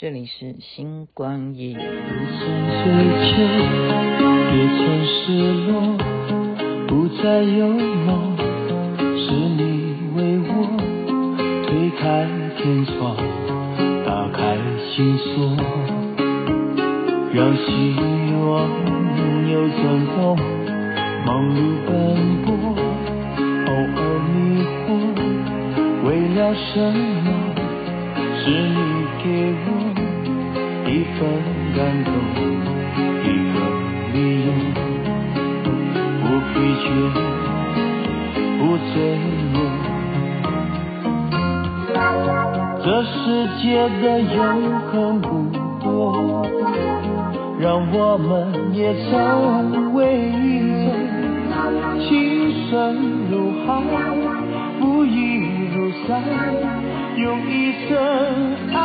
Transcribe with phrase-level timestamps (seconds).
[0.00, 1.74] 这里是星光夜语。
[1.74, 1.78] 夜
[4.78, 5.28] 曾失
[5.66, 5.92] 落，
[6.88, 8.34] 不再有梦，
[9.18, 9.60] 是你
[10.16, 10.52] 为我
[11.66, 12.26] 推开
[12.56, 13.14] 天窗，
[14.06, 14.56] 打开
[14.90, 15.54] 心锁，
[17.34, 17.68] 让希
[18.40, 18.48] 望
[19.50, 19.82] 有转
[20.16, 20.18] 动
[21.26, 21.92] 忙碌奔
[22.46, 22.48] 波，
[23.66, 23.68] 偶
[24.00, 24.00] 尔
[24.32, 24.88] 迷惑，
[26.08, 27.28] 为了什么？
[28.42, 28.74] 是你
[29.22, 29.24] 给
[29.66, 29.68] 我
[30.90, 31.20] 一份
[31.76, 32.10] 感动。
[33.22, 33.54] 一份
[34.12, 34.48] 理由
[36.20, 36.84] 不疲倦，
[38.58, 38.92] 不脆
[39.54, 39.56] 弱。
[42.82, 43.14] 这世
[43.62, 43.64] 界
[44.02, 44.36] 的永
[44.90, 44.90] 恒
[45.20, 45.28] 不
[45.80, 45.86] 多，
[47.60, 48.28] 让我们
[48.74, 49.12] 也成
[49.94, 49.98] 为
[50.28, 50.90] 一种。
[52.00, 52.10] 情
[52.68, 52.74] 深
[53.30, 53.32] 如
[53.64, 53.68] 海，
[54.80, 55.16] 不移
[55.72, 56.10] 如山，
[57.16, 57.50] 用一
[57.86, 57.96] 生
[58.74, 58.78] 爱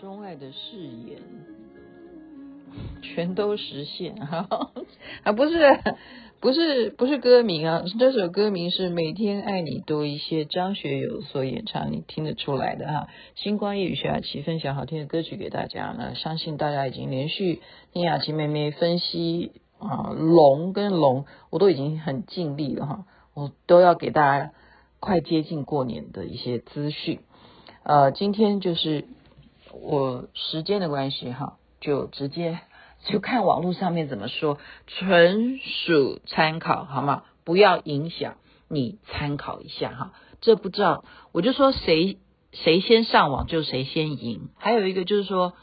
[0.00, 1.18] 钟爱的誓言
[3.02, 4.48] 全都实现哈
[5.24, 5.32] 啊！
[5.32, 5.78] 不是，
[6.40, 7.82] 不是，不是歌名啊！
[7.98, 13.08] 这首歌名是《每天爱你多一些》，张学友所演唱，你听得出来的哈。
[13.34, 17.60] 星光夜雨徐雅琪分享好听的歌曲给大家，那相信大家已经连续
[17.92, 23.04] 听雅琪妹妹分析啊龙跟龙，我都已经很尽力了哈，
[23.34, 24.52] 我都要给大家。
[25.02, 27.20] 快接近过年的一些资讯，
[27.84, 29.06] 呃，今天就是
[29.72, 32.58] 我时间的关系哈，就直接
[33.08, 37.22] 就看网络上面怎么说，纯属参考，好吗？
[37.44, 38.36] 不要影响
[38.68, 40.12] 你参考一下哈。
[40.40, 42.18] 这不知道，我就说谁
[42.52, 44.50] 谁先上网就谁先赢。
[44.56, 45.54] 还有一个就是说，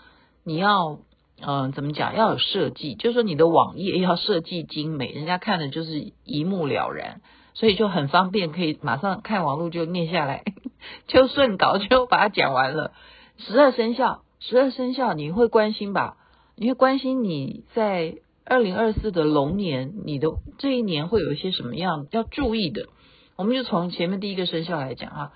[0.44, 1.00] 你要
[1.40, 7.22] 嗯、怎么讲，要有设计，就是说你的网页要设计精美，人家看的就是一目了然。
[7.54, 10.44] 所以就很方便，可以马上看网络就念下来，
[11.08, 12.92] 就顺稿就把它讲完了。
[13.38, 16.18] 十二生肖，十二生肖你会关心吧？
[16.56, 22.88] 你会关心你在二零二四的龙年，你的这一年会有一些什么样要注意的？
[23.36, 25.34] 我们就从前面第一个生肖来讲哈，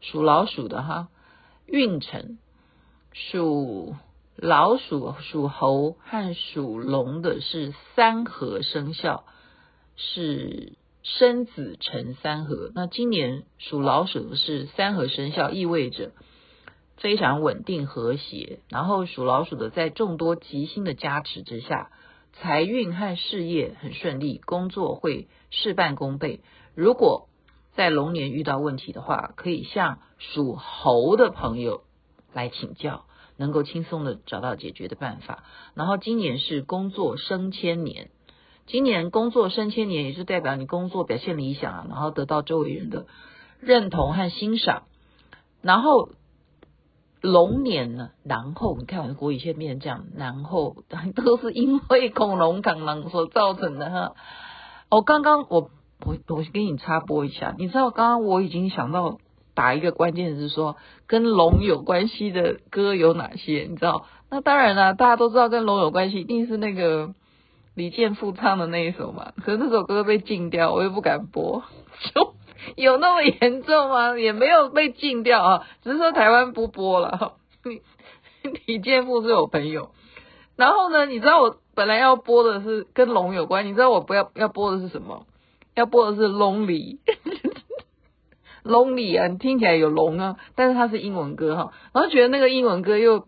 [0.00, 1.08] 属老鼠的哈，
[1.66, 2.38] 运程，
[3.12, 3.94] 属
[4.36, 9.24] 老鼠、属猴和属龙的是三合生肖，
[9.96, 10.72] 是。
[11.02, 16.12] 生子辰三合，那今年属老鼠的是三合生肖，意味着
[17.00, 18.60] 非常稳定和谐。
[18.68, 21.90] 然后属老鼠的在众多吉星的加持之下，
[22.32, 26.40] 财运和事业很顺利，工作会事半功倍。
[26.74, 27.28] 如果
[27.74, 31.82] 在龙年遇到问题的话，可以向属猴的朋友
[32.32, 33.06] 来请教，
[33.36, 35.44] 能够轻松的找到解决的办法。
[35.74, 38.10] 然后今年是工作升迁年。
[38.66, 43.06] 今年工作升迁年，也是代表你工作表现理想啊，然后得到周围人的
[43.58, 44.84] 认同和欣赏。
[45.62, 46.10] 然后
[47.20, 50.76] 龙年呢，然后你看我的国语现在变成这样，然后
[51.14, 54.12] 都是因为恐龙扛狼所造成的哈。
[54.90, 55.70] 我，刚刚我
[56.04, 59.18] 我我给你插播一下，你知道刚刚我已经想到
[59.54, 60.76] 打一个关键词，说
[61.06, 63.66] 跟龙有关系的歌有哪些？
[63.68, 64.06] 你知道？
[64.30, 67.14] 那当然了，大家都知道跟龙有关系，一定是那个。
[67.76, 71.62] 李健复唱的那一首嘛，可是那首歌被禁掉，我又不敢播，
[72.12, 72.34] 就
[72.76, 74.18] 有那么严重吗？
[74.18, 77.34] 也没有被禁掉啊，只是说台湾不播了。
[78.66, 79.90] 李健富是我朋友，
[80.56, 85.26] 然后呢，你知道我本来要播的是跟龙有关，你知道我不要要播的是什么？
[85.74, 93.26] 要播的是 Lonely，Lonely 啊，你听起来有龙啊，但是它是英文歌哈，然后觉得那个英文歌又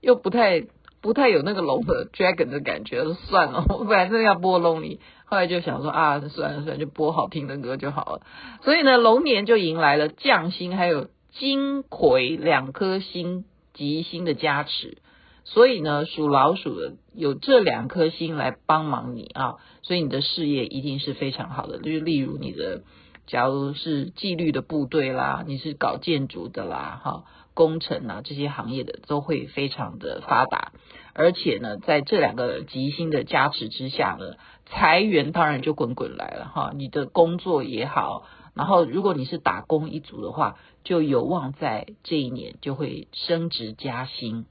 [0.00, 0.66] 又不太。
[1.04, 8.22] 不太有那个龙的 dragon 的感觉，算了， 我本来真的要播 lonely，后来就想说啊，算了算了，就播好听的歌就好了。
[8.62, 14.96] 所以呢，龙年就迎来了将星还有金魁两颗星吉星的加持，
[15.44, 21.80] 所以呢，属老鼠的有这两颗星来帮忙你啊，所以你的事业一定是非常好的。
[21.80, 22.80] 就例如你的，
[23.26, 27.24] 假如是纪律的部队啦，你是搞建筑的啦，哈。
[27.54, 30.72] 工程啊，这些行业的都会非常的发达，
[31.14, 34.36] 而且呢，在这两个吉星的加持之下呢，
[34.66, 36.72] 财源当然就滚滚来了哈。
[36.74, 38.24] 你的工作也好，
[38.54, 44.46] 然后如果你是打工一族的话，就有望在这一年就会升职加薪。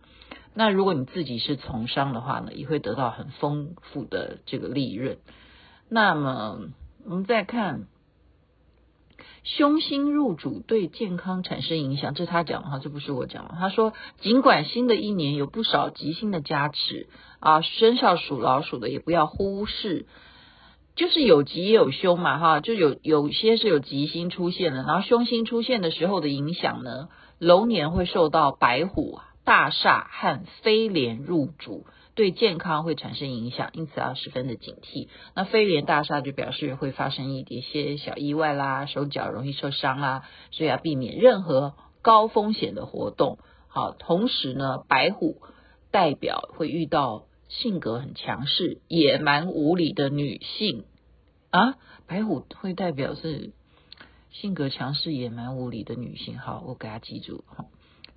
[0.54, 5.18] 那如果你自己是从商的话呢，也会得到很丰富的这个利润。
[5.90, 6.60] 那么
[7.06, 7.88] 我们再看。
[9.44, 13.56] 凶星入主对健康产生影响，这是他讲的哈，这不是我讲的。
[13.60, 13.92] 他说，
[14.22, 17.08] 尽管新的一年有不少吉星的加持
[17.40, 20.06] 啊，生肖属老鼠的也不要忽视，
[20.96, 31.86] 就是有吉也有凶嘛哈，就有有些是有吉星出现的，然后凶星出现的时候的影响呢，龙年会受到白虎、大煞和飞廉入主。
[32.16, 35.08] 对健康会产生影响，因此要十分的警惕。
[35.36, 43.40] 那飞廉大厦就表示会发生一些小意外啦，手脚容易受伤啦，所以要避免任何高风险的活动。
[43.68, 45.42] 好，同时呢，白虎
[45.90, 50.86] 代表会遇到性格很强势、野蛮无理的女性
[51.50, 51.76] 啊。
[52.06, 53.54] 白虎会代表是
[54.30, 56.38] 性格强势、野蛮无理的女性。
[56.38, 57.44] 好，我给他记住。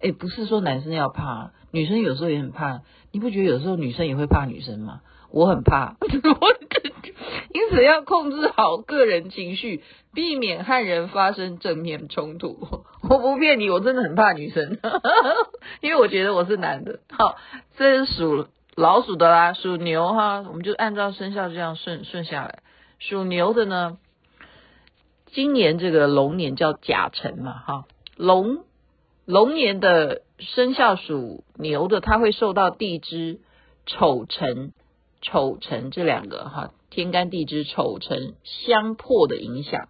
[0.01, 2.83] 哎，不是说男生要怕，女生有时候也很怕。
[3.13, 5.01] 你不觉得有时候女生也会怕女生吗？
[5.31, 5.97] 我很怕，
[7.53, 9.83] 因此要控制好个人情绪，
[10.15, 12.59] 避免和人发生正面冲突。
[13.09, 14.79] 我不骗你，我真的很怕女生，
[15.81, 17.01] 因为我觉得我是男的。
[17.11, 17.37] 好，
[17.77, 18.47] 这是属
[18.77, 22.61] 老鼠的啦，属牛哈，我们就按照生肖这样顺顺下来。
[22.99, 23.99] 属牛的呢，
[25.27, 27.85] 今年这个龙年叫甲辰嘛，哈，
[28.17, 28.65] 龙。
[29.27, 33.41] 龙年的生肖属牛的，他会受到地支
[33.85, 34.73] 丑辰、
[35.21, 39.89] 丑辰这两个哈天干地支丑辰相破的影响，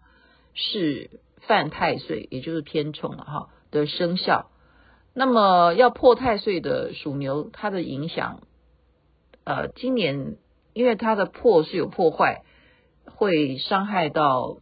[0.54, 1.10] 是
[1.42, 4.50] 犯太岁，也就是偏冲了哈的生肖。
[5.12, 8.40] 那么要破太岁的属牛，它的影响，
[9.44, 10.36] 呃，今年
[10.72, 12.42] 因为它的破是有破坏，
[13.04, 14.56] 会伤害到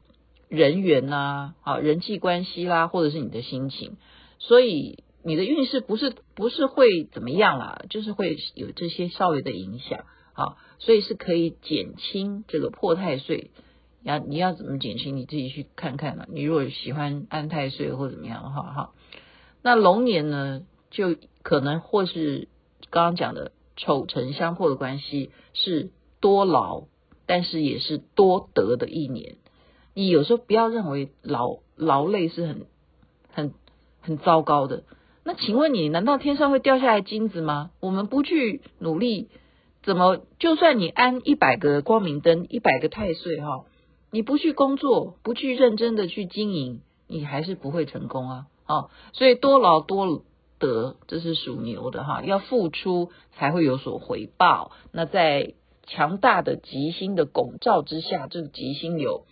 [0.48, 3.98] 人缘呐，啊，人际关系啦，或者是你的心情。
[4.38, 10.04] 所以你的运势不是不是会怎么样啦，就是会有这些稍微的影响
[10.34, 13.50] 啊，所以是可以减轻这个破太岁。
[14.02, 16.26] 要你要怎么减轻，你自己去看看了。
[16.30, 18.92] 你如果喜欢安太岁或怎么样的话哈，
[19.62, 20.60] 那龙年呢，
[20.90, 22.48] 就可能或是
[22.90, 25.90] 刚刚讲的丑辰相破的关系，是
[26.20, 26.84] 多劳，
[27.24, 29.36] 但是也是多得的一年。
[29.94, 32.66] 你有时候不要认为劳劳累是很
[33.32, 33.54] 很。
[34.04, 34.84] 很糟糕的，
[35.24, 37.70] 那请问你难道天上会掉下来金子吗？
[37.80, 39.30] 我们不去努力，
[39.82, 43.64] 怎么就算你安一百个光明灯，一百个太岁哈，
[44.10, 48.46] 你不去工作，不去认真的去经营，你还是不会成功啊！
[48.66, 50.22] 哦，所以多劳多
[50.58, 54.70] 得，这是属牛的哈，要付出才会有所回报。
[54.92, 55.54] 那在
[55.86, 59.24] 强大的吉星的拱照之下，这个吉星有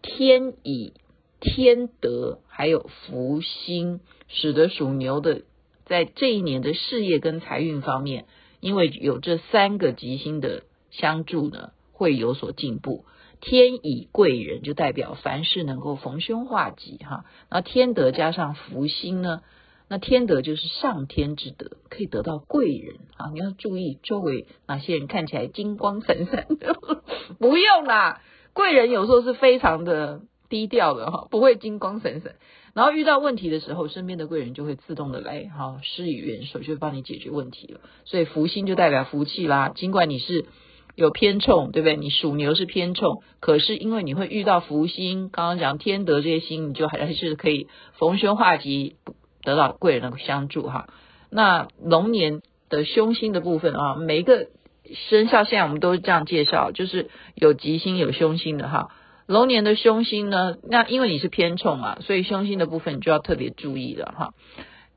[0.00, 0.94] 天乙。
[1.40, 5.42] 天德还有福星，使得属牛的
[5.84, 8.24] 在这一年的事业跟财运方面，
[8.60, 13.04] 因为有这三个吉星的相助呢，会有所进步。
[13.40, 19.42] 天乙贵人就代表凡事能够逢凶化吉哈，那天德加上福星呢，
[19.88, 23.30] 那天德就是上天之德，可以得到贵人啊。
[23.34, 26.74] 你要注意周围哪些人看起来金光闪闪的，
[27.38, 28.22] 不用啦，
[28.54, 30.22] 贵人有时候是非常的。
[30.48, 32.34] 低调的哈，不会金光闪闪。
[32.74, 37.80] 然后遇到问题的时候，身边的贵人就会自动的来哈施以援手，就会帮你解决问题了。
[38.04, 39.70] 所以福星就代表福气啦。
[39.70, 40.44] 尽管你是
[40.94, 41.96] 有偏冲，对不对？
[41.96, 48.96] 你属牛是偏冲，可是因为你会遇到福星，刚刚讲天德这些星，你就还是可以逢凶化吉，
[49.42, 50.88] 得到贵人的相助哈。
[51.30, 54.48] 那龙年的凶星的部分啊，每一个
[55.08, 58.90] 生肖现在我们都是这样介绍，就是有吉星有凶星的哈。
[59.26, 64.34] 龙年的凶星呢，那因为你是偏冲嘛，所以凶星的部分你就要特别注意了哈，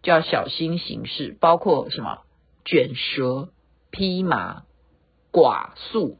[0.03, 2.19] 就要小心行事，包括什么
[2.63, 3.49] 卷舌、
[3.89, 4.63] 披麻、
[5.31, 6.19] 寡宿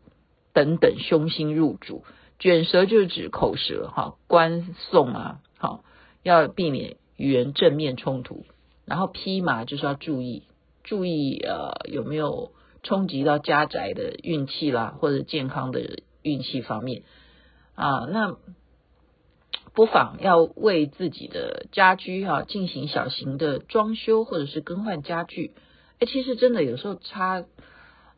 [0.53, 2.03] 等等凶星入主。
[2.39, 5.83] 卷舌就是指口舌哈，官送啊，好
[6.23, 8.45] 要避免与人正面冲突。
[8.85, 10.43] 然后披麻就是要注意，
[10.83, 17.03] 注意呃有没有冲击到家宅的运气啦，或者健康的运气方面。
[17.79, 18.36] 啊，那
[19.74, 25.53] 不妨要为自己的家居哈、啊、进行小型的装修或者是更换家具。
[26.00, 27.45] 哎，其实真的有时候差，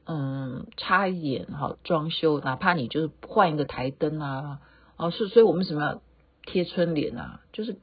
[0.06, 4.62] 嗯，差一点哈，装修，哪怕你就是换一个台灯啊，
[4.98, 6.02] 哦，是，所以我们什么
[6.48, 7.78] 贴春联啊，就是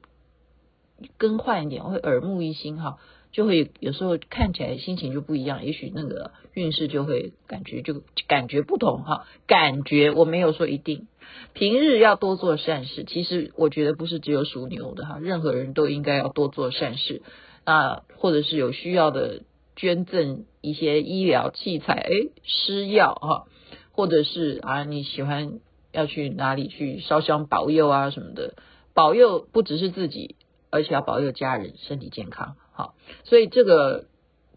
[1.16, 2.98] 更换一点会耳目一新哈，
[3.38, 11.06] 就会有时候看起来心情就不一样，也许那个运势就会感觉就感觉不同哈，感觉我没有说一定。
[11.52, 17.22] 平日要多做善事，其实我觉得不是只有属牛的哈，任何人都应该要多做善事
[17.62, 19.42] 啊，或者是有需要的
[19.76, 22.10] 捐赠一些医疗器材，哎，
[22.42, 23.44] 施药哈，
[23.92, 25.60] 或者是啊你喜欢
[25.92, 28.56] 要去哪里去烧香保佑啊什么的，
[28.94, 30.34] 保佑不只是自己，
[30.70, 32.56] 而且要保佑家人身体健康。
[32.78, 32.94] 好，
[33.24, 34.06] 所以这个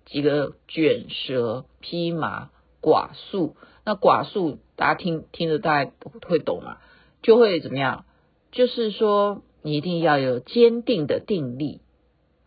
[0.06, 5.92] 几个卷舌披麻寡宿，那寡宿大家听听着大家
[6.28, 6.78] 会懂吗？
[7.24, 8.06] 就会怎么样？
[8.52, 11.82] 就是说你一定要有坚定的定力，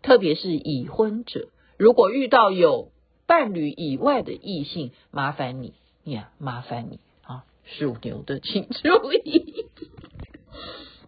[0.01, 2.93] 特别是已婚者，如果遇到有
[3.27, 9.67] 伴侣以外的异性，麻烦你呀，麻烦你啊，属牛的请注意，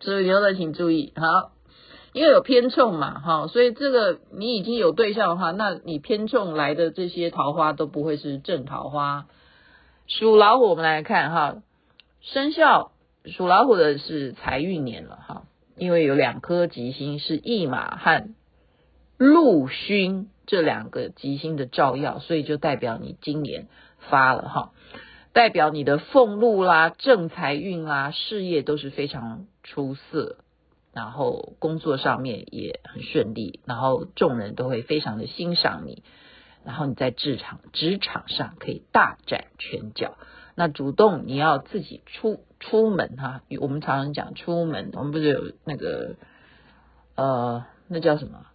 [0.00, 1.55] 属牛的请注意，好。
[2.16, 9.26] 因为有偏冲嘛，哈，所以这个你已经有对象的话，那你偏冲来的这些桃花都不会是正桃花。
[10.06, 11.56] 属老虎，我们来看哈，
[12.22, 12.92] 生肖
[13.26, 15.42] 属老虎的是财运年了哈，
[15.76, 18.30] 因为有两颗吉星是驿马和
[19.18, 23.68] 禄勋这两个吉星的照耀，所以就代表你今年
[24.08, 24.70] 发了哈，
[25.34, 30.38] 代表你的俸禄啦、正财运啦、事业都是非常出色。
[30.96, 36.02] 然后工作上面也很顺利，然后众人都会非常的欣赏你，
[36.64, 40.16] 然后你在职场职场上可以大展拳脚。
[40.54, 46.14] 那主动你要自己出出门哈，我们常常讲出门，我们不是有那个
[47.14, 48.46] 呃，那叫什么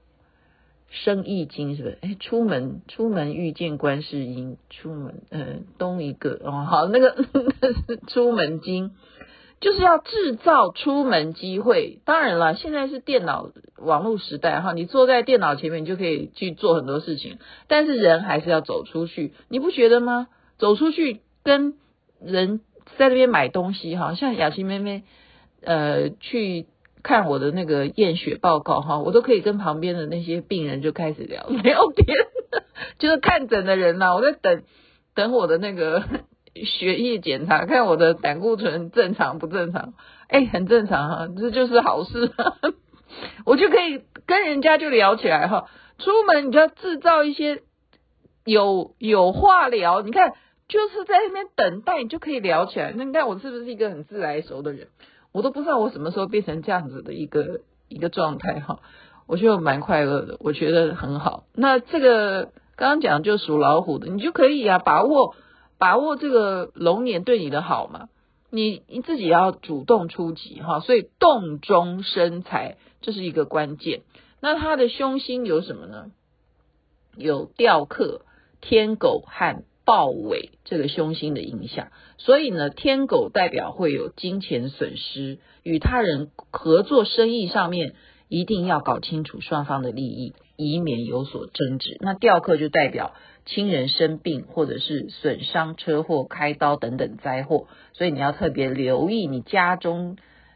[0.89, 1.99] 生意经是不是？
[2.01, 7.23] 哎，出门出门遇见观世音，出门呃东一个哦，好那个
[8.09, 8.95] 出门经。
[9.61, 17.37] 就是要制造出门机会，当然了，现在是电脑网络时代哈，你坐在电脑前面你就可以去做很多事情，
[17.67, 20.27] 但是人还是要走出去，你不觉得吗？
[20.57, 21.75] 走出去跟
[22.19, 22.61] 人
[22.97, 25.03] 在那边买东西哈，像雅琪妹妹，
[25.61, 26.65] 呃，去
[27.03, 32.17] 看我的那个验血报告哈，我都可以跟旁边的那些病人就开始聊聊天，
[32.97, 34.63] 就是看诊的人呐，我在等
[35.13, 36.03] 等我的那个。
[36.55, 39.93] 血液检查，看我的胆固醇正常不正常？
[40.27, 42.31] 哎，很正常哈，这就是好事，
[43.45, 45.69] 我就可以跟人家就聊起来哈。
[45.97, 47.61] 出门你就要制造一些
[48.43, 50.33] 有有话聊，你看
[50.67, 52.93] 就是在那边等待，你就可以聊起来。
[52.95, 54.87] 那你看我是不是一个很自来熟的人？
[55.31, 58.79] 我都不知道我什么时候变成这样子的一个一个状态哈，
[59.27, 61.43] 我就蛮快乐的，我觉得很好。
[61.53, 65.35] 那这个刚刚讲就属老虎的，你就可以啊，把握。
[65.81, 68.09] 把握这个龙年对你的好嘛，
[68.51, 74.03] 你你自己要主动出击哈，所以动中生财，这是一个关键。
[74.41, 76.11] 那它的凶星有什么呢？
[77.17, 78.21] 有吊客、
[78.61, 81.87] 天狗和豹尾这个凶星的影响，
[82.19, 87.95] 所以呢，天狗代表会有金钱损失，与他人合作生意上面
[88.29, 91.97] 一定要搞清楚双方的利益，以免有所争执。
[92.01, 93.15] 那吊客就代表。
[93.53, 100.15] 亲人生病，或者是损伤、车祸、开刀等等灾祸，所以你要特别留意你家中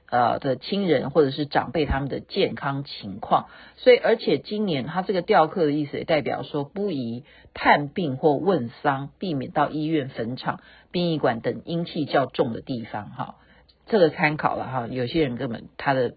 [0.09, 3.47] 呃的亲人或者是长辈他们的健康情况。
[3.75, 10.61] 所以，而且今年他这个吊客的意思也代表说，不宜探病或问丧，避免到医院、坟场、
[10.93, 13.09] 殡仪馆等阴气较重的地方。
[13.09, 13.35] 哈，
[13.87, 14.87] 这个参考了哈。
[14.89, 16.13] 有些人根本他的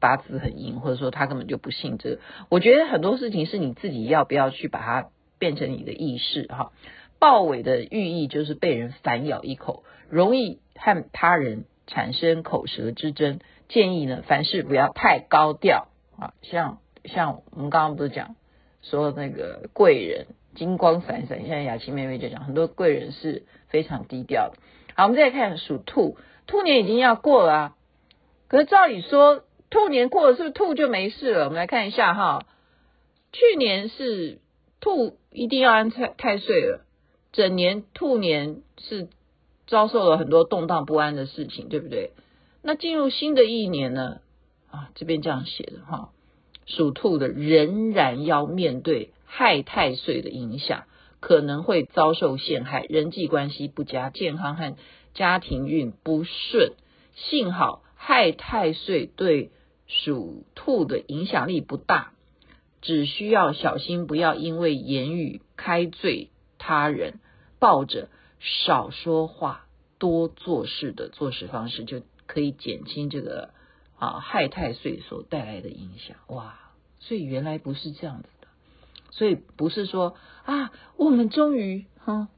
[0.00, 2.20] 八字很硬，或者说他根本就不信这个。
[2.48, 5.08] 我觉得很多事情是你自己要不要去把它。
[5.42, 6.70] 变成你的意识哈，
[7.18, 13.40] 豹尾的寓意就是被人反咬一口，容易和他人产生口舌之争。
[13.68, 18.36] 建议呢，凡事不要太高调啊，像像我们刚刚不是讲
[18.82, 24.58] 说那个贵人金光闪闪，现在雅琪妹妹就讲很多贵人是非常低调的。
[24.94, 27.76] 好，我们再看属兔，兔年已经要过了啊，
[28.46, 31.46] 可是照理说兔年过了，是不是兔就没事了？
[31.46, 32.46] 我们来看一下哈，
[33.32, 34.38] 去年是。
[34.82, 36.84] 兔一定要安太太岁了，
[37.32, 39.08] 整年兔年是
[39.66, 42.10] 遭受了很多动荡不安的事情，对不对？
[42.62, 44.20] 那进入新的一年呢？
[44.70, 46.10] 啊，这边这样写的哈，
[46.66, 50.84] 属兔的仍然要面对害太岁的影响，
[51.20, 54.76] 可能会遭受陷害，人际关系不佳，健康和
[55.14, 56.72] 家庭运不顺。
[57.14, 59.50] 幸好害太岁对
[59.86, 62.12] 属兔的影响力不大。
[62.82, 67.20] 只需要小心，不要因为言语开罪他人，
[67.58, 68.08] 抱着
[68.40, 69.66] 少说话、
[69.98, 73.50] 多做事的做事方式，就可以减轻这个
[73.98, 76.16] 啊害太岁所带来的影响。
[76.26, 76.58] 哇，
[76.98, 78.48] 所以原来不是这样子的，
[79.10, 82.28] 所以不是说啊，我们终于哈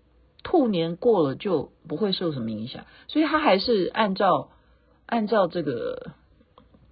[0.43, 4.51] 兔年过了就不会受什么影响，所以他还是按照
[5.07, 6.13] 按照这个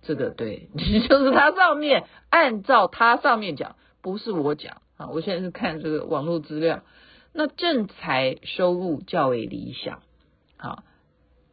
[0.03, 0.69] 这个对，
[1.09, 6.83] 就是他上面按照他上面讲，不是我讲啊，我现在是看这个网络资料，
[7.33, 10.03] 那正财收入较为理想，
[10.57, 10.85] 啊，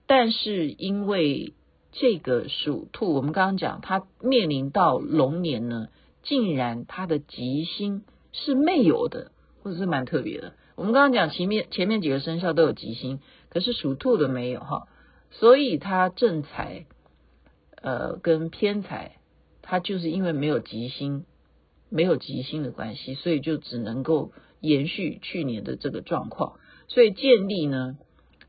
[0.08, 1.54] 但是因为
[1.92, 5.88] 这个属兔，我们刚刚讲他面临到龙年呢，
[6.24, 8.04] 竟然他的吉星。
[8.32, 9.32] 是没有的，
[9.64, 10.54] 或者是蛮特别的。
[10.76, 14.88] 我们刚刚讲前面前面几个生肖都有吉星，可是属兔的没有哈，
[15.32, 16.86] 所以它正财
[17.82, 19.18] 呃跟偏财，
[19.62, 21.26] 它就是因为没有吉星，
[21.90, 26.60] 没有吉星的关系，所以就只能够延续去年的这个状况。
[26.88, 27.98] 所以建立呢，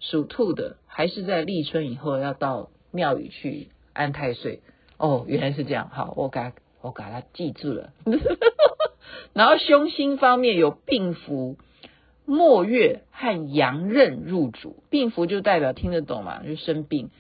[0.00, 4.62] 属兔的还是在立春以后要到庙宇去安太岁。
[4.96, 7.92] 哦，原来是这样，好，我给我给他记住了。
[9.32, 11.56] 然后凶星方面有病符、
[12.26, 14.82] 末月和阳刃入主。
[14.90, 17.10] 病符就代表听得懂嘛，就生病。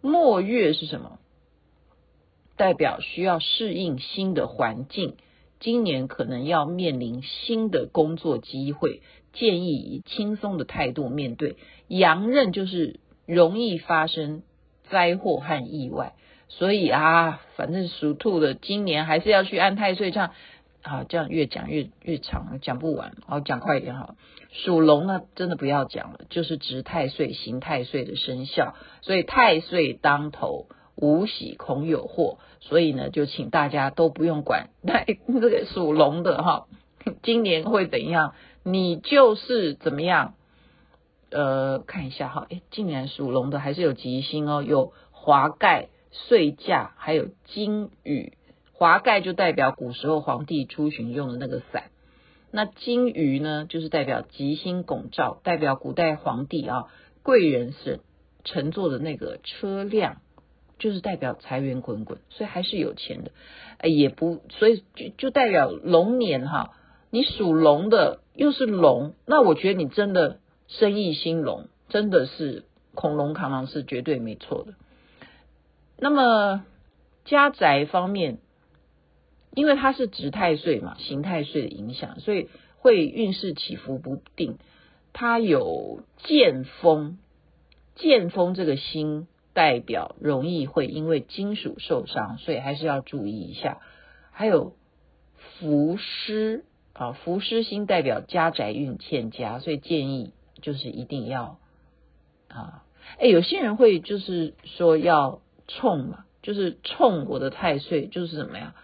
[0.00, 1.18] 末月是什么？
[2.62, 5.16] 代表需要适应新的环境，
[5.58, 9.02] 今年可能要面临新的工作机会，
[9.32, 11.56] 建议以轻松的态度面对。
[11.88, 14.44] 阳刃就是容易发生
[14.88, 16.14] 灾祸和意外，
[16.48, 20.30] 所以啊，反正属兔的今年还是要去安太岁唱。
[20.84, 23.16] 好，这样越讲越越长，讲不完。
[23.26, 24.14] 好，讲快一点哈。
[24.52, 32.38] 属龙呢，真的不要讲了，就是值太岁、行太岁的生肖，所以太岁当头，无喜恐有祸。
[32.60, 36.66] 所以呢，就请大家都不用管 那这个属龙的哈，
[37.22, 38.34] 今年会怎样？
[38.62, 40.34] 你就是怎么样？
[41.30, 48.34] 呃，看一下哈，诶，今年属龙的还是有吉星哦，有华盖、岁驾，还有金羽。
[48.72, 51.84] 华盖就代表古时候皇帝出巡用的那个伞，
[52.50, 56.84] 那金鱼呢，就是代表吉星拱照，代表古代皇帝啊
[57.22, 58.00] 贵人是
[58.44, 60.18] 乘坐的那个车辆，
[60.82, 63.30] 就是代表财源滚滚，所以还是有钱的。
[63.78, 66.74] 哎，也不，所以就就代表龙年哈，
[67.10, 74.74] 你属龙的又是龙，那我觉得你真的生意兴隆，真的是恐龙扛狼是绝对没错的。
[75.96, 76.64] 那么
[77.24, 78.38] 家宅方面。
[79.54, 84.56] 因为它是值太岁嘛，刑太岁的影响，所以会运势起伏不定。
[85.12, 87.18] 它有剑锋，
[87.94, 93.80] 剑锋这个星代表容易会因为金属受伤，所以还是要注意一下。
[94.30, 94.74] 还有
[95.58, 101.58] 伏湿啊，伏湿星代表家宅运欠佳，所以建议就是一定要
[102.48, 102.84] 啊，
[103.18, 108.74] 哎，有些人会就是说要冲嘛，就是冲我的太岁，就是怎么样？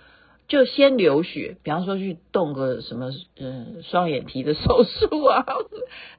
[0.49, 5.45] 就先流血，比方说去动个什么，嗯，双眼皮的手术啊，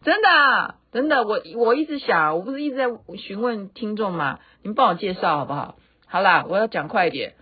[0.04, 2.86] 真的，真的，我我一直想，我不是一直在
[3.18, 4.40] 询问听众吗？
[4.62, 5.78] 你们帮我介绍好不好？
[6.06, 7.34] 好啦，我要讲快一点，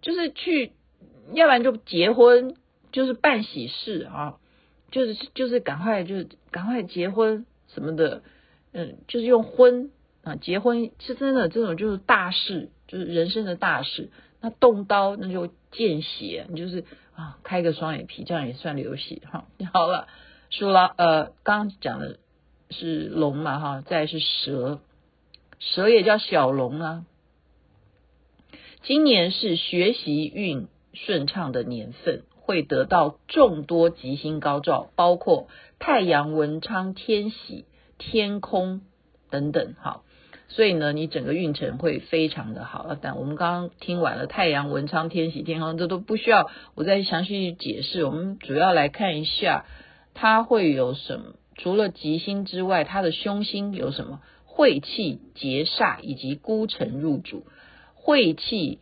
[0.00, 0.72] 就是去，
[1.32, 2.56] 要不然就结婚，
[2.90, 4.34] 就是办喜事啊，
[4.90, 8.22] 就是就是赶快就是赶快结婚什么的，
[8.72, 9.92] 嗯，就是用婚
[10.24, 14.10] 啊，结婚是真的这种就是大事，就是人生的大事。
[14.40, 16.84] 那动刀那就见血，你就是
[17.16, 19.46] 啊开个双眼皮，这样也算流血哈。
[19.72, 20.06] 好了，
[20.50, 22.18] 属了呃，刚讲的
[22.70, 24.80] 是龙嘛哈，再是蛇，
[25.58, 27.04] 蛇也叫小龙啊。
[28.82, 37.64] 今年是学习运顺畅的年份，会得到众多吉星高照，包括太阳、文昌、天喜、
[37.98, 38.82] 天空
[39.30, 40.02] 等等哈。
[40.54, 42.94] 所以呢，你整个运程会非常的好。
[43.00, 48.04] 但我们刚刚听完了太阳、文昌、天喜、天空，这都不需要我再详细解释。
[48.04, 49.64] 我们主要来看一下
[50.12, 51.36] 它会有什么。
[51.56, 54.20] 除了吉星之外，它的凶星有什么？
[54.44, 57.46] 晦气、劫煞以及孤辰入主。
[57.94, 58.78] 晦气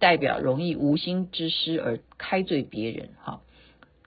[0.00, 3.40] 代表容易无心之失而开罪别人，哈。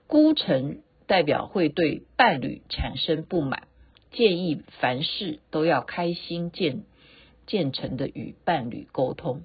[0.06, 3.62] 孤辰代表会对伴侣产生不满，
[4.10, 6.82] 建议凡事都要开心见。
[7.48, 9.42] 建成的与伴侣沟通，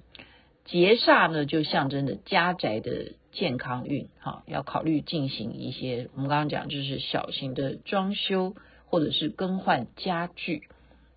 [0.64, 8.54] 劫煞呢就象征着家宅的健康运，哈，要考虑进行一些我们刚刚讲就是小型的装修
[8.86, 10.68] 或者是更换家具，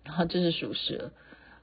[0.02, 1.12] 然后这是属蛇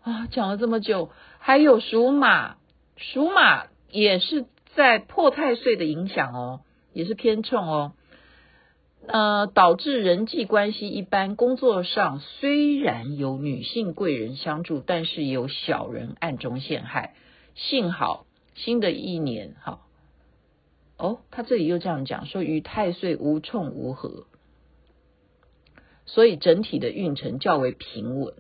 [0.04, 1.10] 啊，讲了这么久，
[1.40, 2.56] 还有属马，
[2.96, 6.62] 属马也是在破太岁的影响哦，
[6.94, 7.94] 也是偏冲哦。
[9.08, 17.14] 呃，导致人际关系一般，工作上虽然有女性贵人相助，但是有小人暗中陷害。
[17.56, 19.80] 幸好新的一年，哈，
[20.98, 24.26] 哦，他这里又这样讲说，与太岁无冲无合，
[26.06, 28.34] 所以整体的运程较为平稳，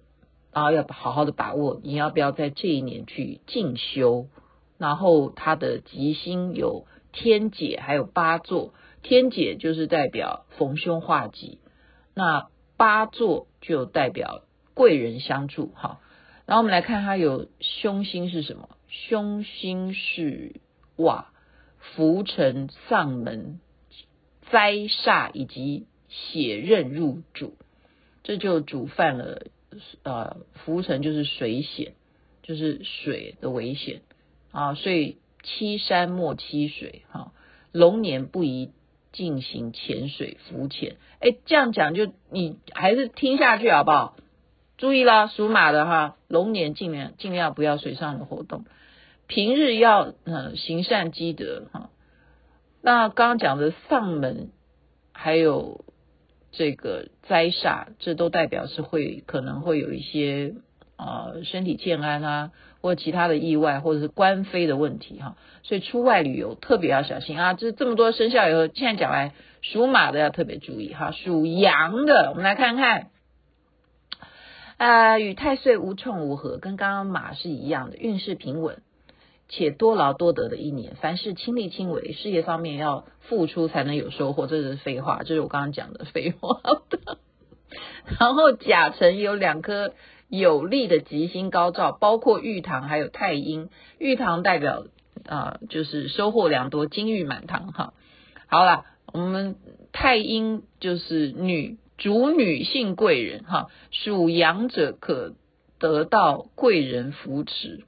[0.51, 4.27] 然后要好好的把握，你要不要在这一年去进修？
[4.77, 8.73] 然后他的吉星有天解，还有八座。
[9.05, 11.59] 天解就是代表逢凶化吉，
[12.13, 14.41] 那八座就代表
[14.73, 15.67] 贵人相助。
[15.75, 16.01] 哈，
[16.45, 18.67] 然后我们来看他有凶星是什么？
[18.89, 20.59] 凶星是
[20.97, 21.31] 哇。
[21.95, 23.59] 浮沉丧门
[24.49, 27.55] 灾煞以及血刃入主，
[28.23, 29.45] 这就主犯了。
[30.01, 31.93] 呃，浮沉就是水险，
[32.41, 34.01] 就是水的危险
[34.51, 37.33] 啊，所以欺山莫欺水哈。
[37.71, 38.71] 龙年不宜
[39.15, 40.97] 进行潜水浮潜。
[41.19, 44.17] 哎，这样讲就你还是听下去好不好？
[44.77, 48.65] 注意啦，属马的哈，龙年尽量尽量不要水上的活动。
[49.25, 51.89] 平日要呃行善积德哈，
[52.81, 54.51] 那刚刚讲的丧门
[55.13, 55.85] 还有
[56.51, 60.55] 这个灾煞，这都代表是会可能会有一些
[60.97, 67.53] 呃身体健安啊，或者其他的意外，或者是官非的问题哈，所以出外旅游特别要小心啊！
[67.53, 73.07] 这这么多生肖以后，现在讲来属马的要特别注意哈，属羊的我们来看看，
[74.77, 78.81] 呃，与太岁无冲无合，跟刚刚马是一样的，运势平稳。
[79.47, 86.59] 且多劳多得的一年，凡事亲力亲为，事业方面要付出才能有收获，这是废话，这是我刚刚讲的废话。
[88.19, 89.93] 然后甲辰有两颗
[90.29, 93.69] 有利的吉星高照，包括玉堂还有太阴。
[93.99, 94.85] 玉堂代表
[95.27, 97.93] 啊、就是收获良多，金玉满堂哈。
[98.47, 99.55] 好了，我们
[99.91, 105.33] 太阴就是女主女性贵人哈，属阳者可
[105.79, 107.83] 得到贵人扶持。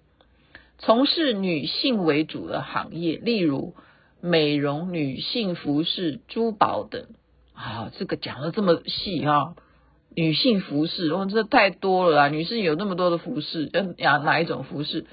[0.77, 3.75] 从事女性为主的行业，例如
[4.21, 7.07] 美容、女性服饰、珠宝等。
[7.53, 9.55] 啊，这个讲的这么细哈，
[10.15, 12.27] 女性服饰哦，这太多了啦。
[12.29, 15.05] 女性有那么多的服饰，要哪一种服饰？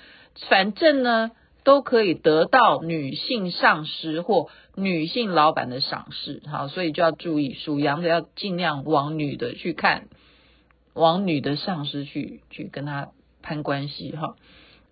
[0.48, 1.30] 反正呢，
[1.62, 6.42] 都可以得到女性上司或女性老板的赏识。
[6.50, 10.08] 好，所以就要注意，属羊的要尽量往女的去看，
[10.94, 13.08] 往女的上司去去跟她
[13.42, 14.36] 攀关系哈。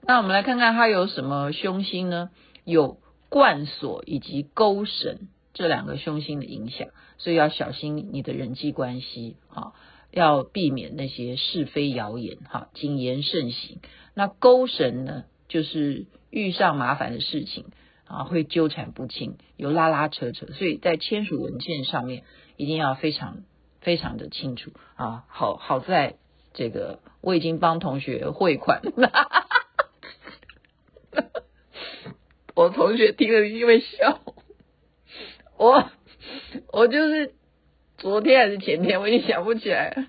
[0.03, 2.31] 那我们来看看它有什么凶星呢？
[2.65, 6.88] 有冠锁以及勾绳这两个凶星的影响，
[7.19, 9.73] 所以要小心你的人际关系啊，
[10.12, 13.81] 要避免那些是非谣言哈，谨言慎行。
[14.14, 17.64] 那勾神呢，就是遇上麻烦的事情
[18.05, 22.25] 啊，会纠缠不清，有拉拉扯扯，所以在签署文件上面
[22.57, 23.38] 一定要非常
[23.81, 25.25] 非常的清楚啊。
[25.29, 26.16] 好好在
[26.53, 29.11] 这个我已经帮同学汇款了。
[32.55, 34.20] 我同学听了因为笑，
[35.57, 35.90] 我
[36.70, 37.35] 我就是
[38.03, 40.07] 昨天还是前天，我已经想不起来了。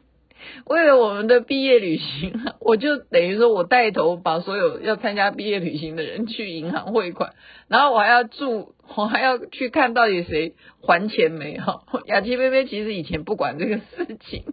[0.66, 7.34] 为了我们的毕业旅行， 我就等于说我带头把所有要参加毕业旅行的人去银行汇款，
[7.68, 11.84] 然后我还要住， 我还要去看到底谁还钱没哈。
[12.08, 14.44] 雅琪菲菲其实以前不管这个事情，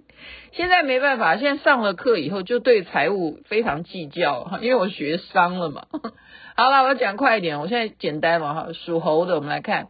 [0.53, 5.87] 现在没办法，现在上了课以后就对财务非常计较哈，因为我学商了嘛。
[6.57, 7.59] 好了，我要讲快一点。
[7.59, 9.89] 我现在简单嘛哈，属猴的，我们来看，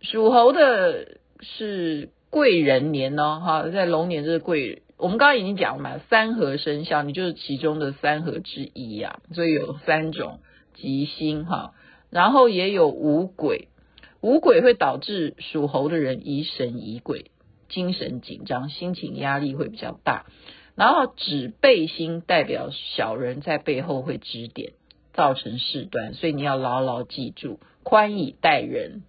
[0.00, 4.80] 属猴的是贵人年哦哈，在龙年这是贵人。
[4.96, 10.40] 我们刚刚已经讲了嘛，三合生肖，你就是其中的三合之一呀，所以有三种
[10.72, 11.74] 吉星哈，
[12.08, 13.68] 然后也有五鬼，
[14.22, 17.26] 五鬼会导致属猴的人疑神疑鬼，
[17.68, 20.24] 精神紧张，心情压力会比较大。
[20.74, 24.72] 然后指背星代表小人在背后会指点。
[25.14, 29.02] 造成事端，所以你要牢牢记住宽以待人，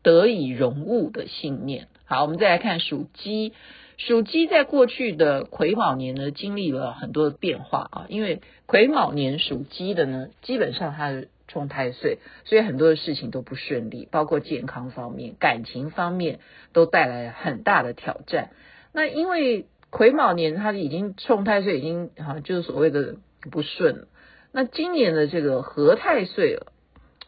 [0.00, 1.88] 得以容物的信念。
[2.08, 3.52] 好，我们再来看属鸡，
[3.98, 8.06] 属鸡在过去的癸卯年呢，经历了很多的变化啊。
[8.08, 16.38] 因为癸卯年属鸡的呢，基本上它是冲太岁，所以很多的事情都不顺利，包括健康方面、感情方面
[16.72, 18.50] 都带来很大的挑战。
[18.92, 23.16] 那因为癸卯年它已经冲太岁，已经啊，就是所谓的
[23.50, 24.06] 不顺了。
[24.52, 26.72] 那今年的这个合太岁了，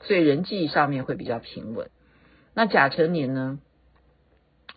[0.03, 1.91] 所以人际上面会比较平稳。
[2.55, 3.59] 那甲辰年呢，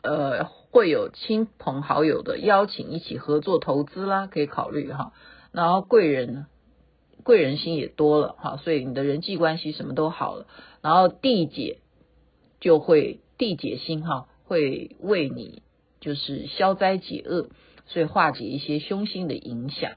[0.01, 5.13] 呃，会有亲朋好友的邀请，一起合作投资啦，可以考虑哈。
[5.51, 6.47] 然后贵人呢，
[7.23, 10.47] 贵人心也多了哈，所以你的人际关系什么都好了。
[10.81, 11.79] 然后地解
[12.59, 15.61] 就会地解星哈，会为你
[15.99, 17.49] 就是消灾解厄，
[17.85, 19.91] 所以化解一些凶星的影响。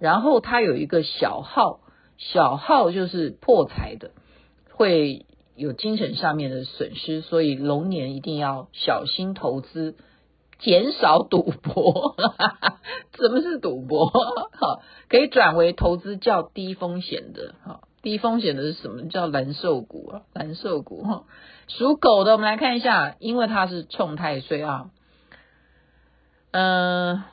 [0.00, 1.80] 然后它有一个小号。
[2.18, 4.12] 小号就是破财的，
[4.72, 5.25] 会
[5.56, 9.96] 有精神上面的损失，所以龙年一定要小心投资，
[10.58, 12.14] 减少赌博。
[13.16, 14.06] 什么是赌博？
[14.08, 17.54] 好，可以转为投资较低风险的。
[17.64, 19.08] 哈，低风险的是什么？
[19.08, 21.02] 叫蓝瘦股啊，蓝瘦股。
[21.02, 21.24] 哈，
[21.68, 24.90] 属狗的，我们来看一下，因为它是冲太岁啊。
[26.50, 27.24] 嗯、呃，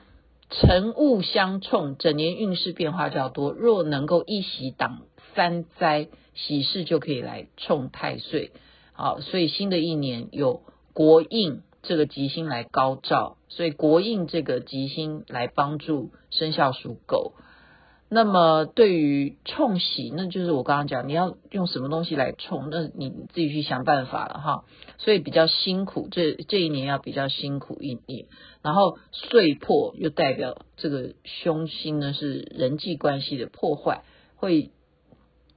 [0.50, 3.52] 辰戌相冲，整年运势变化较多。
[3.52, 5.02] 若能够一喜挡
[5.36, 6.08] 三灾。
[6.36, 8.52] 喜事就可以来冲太岁，
[8.94, 10.62] 好，所以新的一年有
[10.94, 17.34] 国印这个吉星来高照，所以国印这个吉星来帮助生肖属狗。
[18.10, 24.66] 那么对于冲喜，那就是我刚刚讲，你要用什么东西来冲，那你自己去想办法了哈。
[24.98, 28.26] 所以比较辛苦，这这一年要比较辛苦一点。
[28.62, 34.04] 然后岁破又代表这个凶星呢，是人际关系的破坏，
[34.36, 34.72] 会。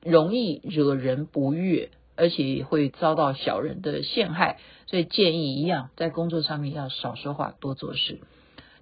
[0.07, 8.21] 容易惹人不悦，而且会遭到小人的陷害，所以建议一样，在工作上面要少说话，多做事。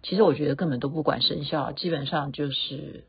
[0.03, 3.05] 其实我觉得根本都不管生肖，基本上就是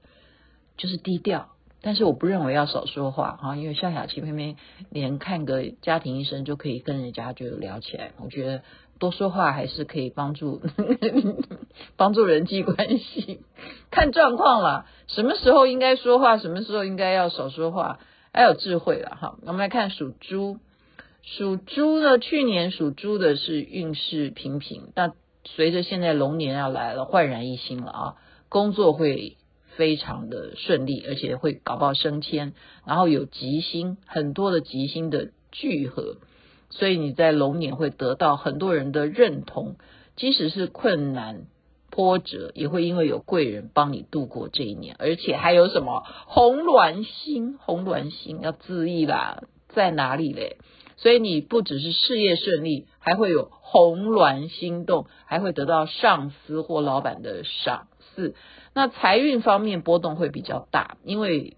[0.78, 1.50] 就是低调。
[1.82, 4.56] 但是我不认为要少说话啊，因为像雅琪偏偏
[4.90, 8.14] 连看个家庭医生就可以跟人家就聊起来。
[8.18, 8.64] 我觉得
[9.00, 10.62] 多说话还是可以帮助
[11.98, 13.42] 帮助人际关系，
[13.92, 14.86] 看状况啦。
[15.08, 18.00] 什么时候应该说话，什么时候应该要少说话，
[18.34, 19.38] 还有智慧了哈。
[19.42, 20.60] 我们来看属猪，
[21.24, 28.16] 属猪呢，去年属猪的是运势平平，但随着现在龙年要来了，焕然一新了啊，
[28.50, 29.38] 工作会
[29.76, 32.54] 非常的顺利，而且会搞不好升迁，
[32.86, 36.16] 然后有吉星，很多的吉星的聚合，
[36.70, 39.76] 所以你在龙年会得到很多人的认同，
[40.16, 41.48] 即使是困难。
[41.92, 47.58] 波折也会因为有贵人帮你度过这一年，而且还有什么红鸾星？
[47.58, 50.58] 红鸾星要注意啦，在哪里嘞？
[50.98, 58.36] 所以你不只是事业顺利，还会有红鸾星动，还会得到上司或老板的赏识。
[58.74, 61.56] 那财运方面波动会比较大，因为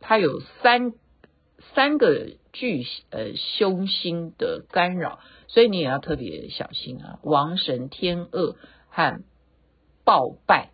[0.00, 0.92] 它有三
[1.74, 7.18] 三个巨呃凶星的干扰，所以你也要特别小心啊！
[7.22, 8.56] 王神、天厄
[8.88, 9.22] 和
[10.04, 10.70] 暴败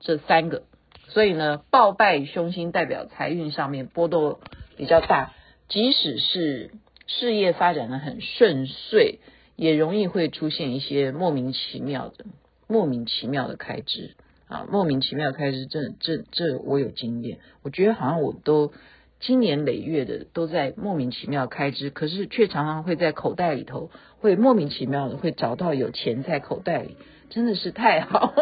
[0.00, 0.64] 这三个，
[1.08, 4.38] 所以呢，报败凶星代表财运上面波动
[4.76, 5.32] 比较大，
[5.68, 6.70] 即使是
[7.06, 9.18] 事业发展的很顺遂，
[9.56, 12.24] 也容易会出现一些莫名其妙的、
[12.66, 14.14] 莫名其妙的开支
[14.46, 18.72] 啊，莫名其妙开支，这、这、这我有经验，我觉得好像我都
[19.20, 26.96] 经年累月的都在莫名其妙开支，可是却常常会在口袋里头会莫名其妙的会找到有钱在口袋里。
[27.30, 28.32] 真的是太好，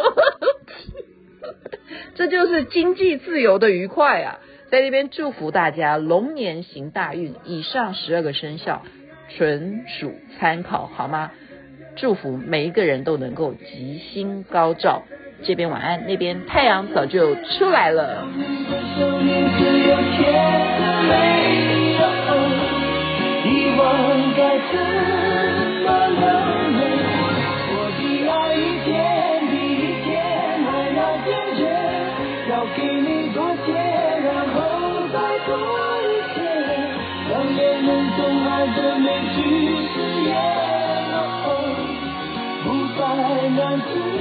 [2.15, 4.39] 这就是经济自由的愉快啊！
[4.71, 7.35] 在这边祝福大家龙年行大运。
[7.45, 8.83] 以上十二个生肖
[9.37, 11.33] 纯属参考，好吗？
[11.97, 15.03] 祝福每一个人都能够吉星高照。
[15.42, 18.27] 这边晚安，那边太阳早就出来了。
[38.75, 39.38] 的每句
[39.94, 39.94] 誓
[40.27, 40.35] 言，
[42.64, 42.66] 不
[42.99, 43.01] 再
[43.51, 44.15] 难听，